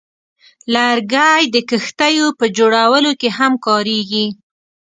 لرګی 0.73 1.41
د 1.49 1.57
کښتیو 1.69 2.27
په 2.39 2.45
جوړولو 2.57 3.11
کې 3.19 3.29
هم 3.37 3.53
کارېږي. 3.65 4.25